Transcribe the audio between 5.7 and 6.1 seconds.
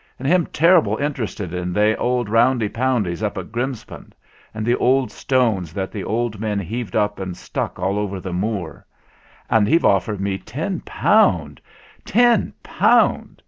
68 6g that the